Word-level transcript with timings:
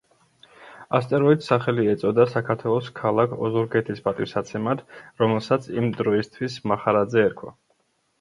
ასტეროიდს 0.99 1.49
სახელი 1.49 1.83
ეწოდა 1.91 2.23
საქართველოს 2.31 2.87
ქალაქ 2.99 3.35
ოზურგეთის 3.47 4.01
პატივსაცემად, 4.07 4.81
რომელსაც 5.25 5.69
იმ 5.83 5.93
დროისთვის 5.99 6.57
მახარაძე 6.73 7.23
ერქვა. 7.27 7.55